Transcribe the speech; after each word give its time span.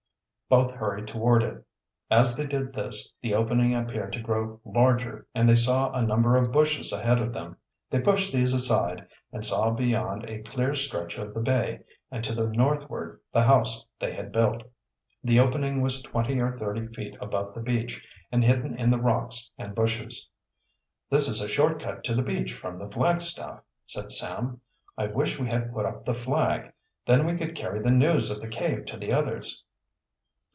Both 0.49 0.71
hurried 0.71 1.09
forward. 1.09 1.63
As 2.09 2.35
they 2.35 2.45
did 2.45 2.73
this, 2.73 3.15
the 3.21 3.33
opening 3.33 3.73
appeared 3.73 4.11
to 4.11 4.19
grow 4.21 4.59
larger 4.65 5.25
and 5.33 5.47
they 5.47 5.55
saw 5.55 5.93
a 5.97 6.01
number 6.01 6.35
of 6.35 6.51
bushes 6.51 6.91
ahead 6.91 7.21
of 7.21 7.31
them. 7.31 7.55
They 7.89 8.01
pushed 8.01 8.33
these 8.33 8.53
aside 8.53 9.07
and 9.31 9.45
saw 9.45 9.71
beyond 9.71 10.25
a 10.25 10.41
clear 10.43 10.75
stretch 10.75 11.17
of 11.17 11.33
the 11.33 11.39
bay 11.39 11.79
and 12.11 12.21
to 12.25 12.33
the 12.35 12.47
northward 12.47 13.21
the 13.31 13.43
house 13.43 13.85
they 13.97 14.13
had 14.13 14.33
built. 14.33 14.63
The 15.23 15.39
opening 15.39 15.79
was 15.81 16.01
twenty 16.01 16.37
or 16.41 16.57
thirty 16.59 16.87
feet 16.87 17.15
above 17.21 17.53
the 17.53 17.61
beach 17.61 18.05
and 18.29 18.43
hidden 18.43 18.77
in 18.77 18.89
the 18.89 18.99
rocks 18.99 19.51
and 19.57 19.73
bushes. 19.73 20.29
"This 21.09 21.29
is 21.29 21.39
a 21.39 21.47
short 21.47 21.81
cut 21.81 22.03
to 22.03 22.13
the 22.13 22.23
beach 22.23 22.53
from 22.53 22.77
the 22.77 22.89
flagstaff," 22.89 23.61
said 23.85 24.11
Sam. 24.11 24.59
"I 24.97 25.07
wish 25.07 25.39
we 25.39 25.47
had 25.47 25.71
put 25.71 25.85
up 25.85 26.03
the 26.03 26.13
flag. 26.13 26.73
Then 27.05 27.25
we 27.25 27.37
could 27.37 27.55
carry 27.55 27.79
the 27.79 27.91
news 27.91 28.29
of 28.29 28.41
the 28.41 28.49
cave 28.49 28.83
to 28.87 28.97
the 28.97 29.13
others." 29.13 29.63